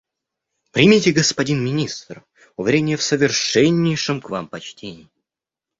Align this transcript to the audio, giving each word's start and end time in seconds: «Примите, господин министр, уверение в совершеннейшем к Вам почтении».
«Примите, 0.71 1.11
господин 1.11 1.63
министр, 1.63 2.25
уверение 2.55 2.97
в 2.97 3.03
совершеннейшем 3.03 4.19
к 4.19 4.31
Вам 4.31 4.47
почтении». 4.47 5.07